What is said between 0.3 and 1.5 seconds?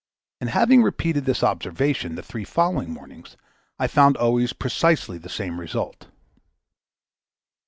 And, having repeated this